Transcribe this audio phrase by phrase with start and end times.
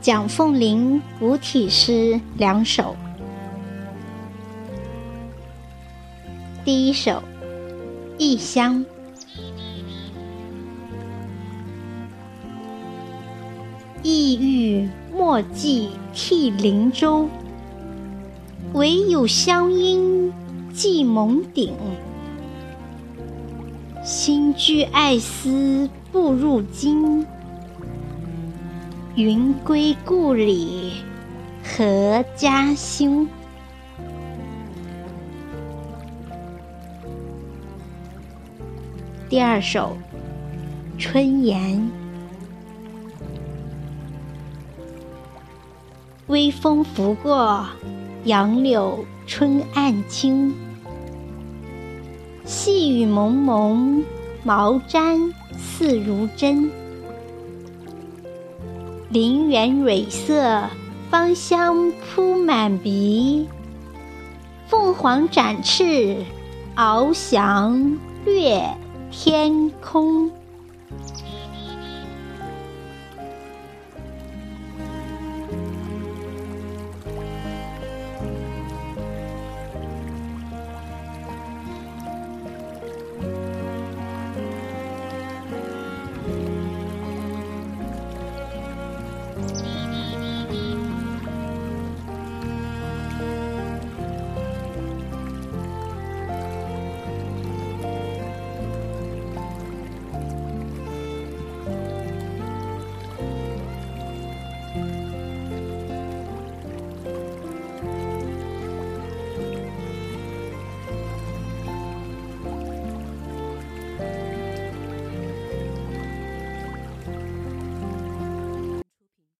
[0.00, 2.96] 蒋凤林五体诗两首。
[6.64, 7.22] 第一首：
[8.16, 8.82] 异乡，
[14.02, 17.28] 异域莫寄涕零州，
[18.72, 20.32] 唯有乡音
[20.72, 21.74] 寄蒙顶。
[24.04, 27.24] 新居爱思不入京。
[29.14, 30.94] 云归故里
[31.62, 33.28] 何家兄？
[39.28, 39.96] 第二首
[41.00, 41.60] 《春言》。
[46.26, 47.64] 微风拂过，
[48.24, 50.52] 杨柳春暗青。
[52.52, 54.04] 细雨蒙蒙，
[54.44, 56.70] 毛毡似如针。
[59.08, 60.64] 林园蕊色，
[61.08, 63.48] 芳香扑满鼻。
[64.68, 66.18] 凤凰展翅，
[66.76, 68.76] 翱翔掠
[69.10, 70.30] 天空。